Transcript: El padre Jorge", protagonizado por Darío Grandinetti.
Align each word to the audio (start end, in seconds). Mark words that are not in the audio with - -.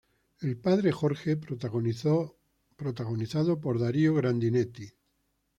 El 0.39 0.57
padre 0.57 0.91
Jorge", 0.91 1.37
protagonizado 1.37 2.31
por 3.59 3.79
Darío 3.79 4.15
Grandinetti. 4.15 4.89